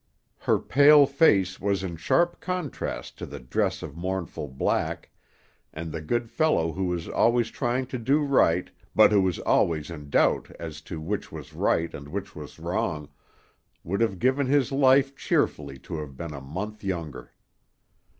Her 0.39 0.57
pale 0.57 1.05
face 1.05 1.59
was 1.59 1.83
in 1.83 1.95
sharp 1.95 2.39
contrast 2.39 3.19
to 3.19 3.27
the 3.27 3.39
dress 3.39 3.83
of 3.83 3.95
mournful 3.95 4.47
black, 4.47 5.11
and 5.71 5.91
the 5.91 6.01
good 6.01 6.27
fellow 6.31 6.71
who 6.73 6.85
was 6.85 7.07
always 7.07 7.51
trying 7.51 7.85
to 7.85 7.99
do 7.99 8.21
right, 8.23 8.71
but 8.95 9.11
who 9.11 9.21
was 9.21 9.37
always 9.37 9.91
in 9.91 10.09
doubt 10.09 10.49
as 10.59 10.81
to 10.89 10.99
which 10.99 11.31
was 11.31 11.53
right 11.53 11.93
and 11.93 12.07
which 12.07 12.35
was 12.35 12.57
wrong, 12.57 13.09
would 13.83 14.01
have 14.01 14.17
given 14.17 14.47
his 14.47 14.71
life 14.71 15.15
cheerfully 15.15 15.77
to 15.77 15.97
have 15.99 16.17
been 16.17 16.33
a 16.33 16.41
month 16.41 16.83
younger. 16.83 17.31